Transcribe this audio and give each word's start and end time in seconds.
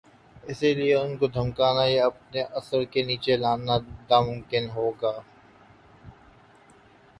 اسی 0.49 0.69
لئے 0.77 0.93
ان 0.95 1.11
کو 1.19 1.25
دھمکانا 1.35 1.85
یا 1.87 2.03
اپنے 2.05 2.41
اثر 2.59 2.79
کے 2.91 2.99
نیچے 3.09 3.33
لانا 3.43 3.75
ناممکن 4.09 4.65
ہو 4.75 4.85
گیا۔ 5.01 5.15